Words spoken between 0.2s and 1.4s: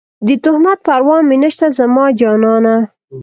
د تهمت پروا مې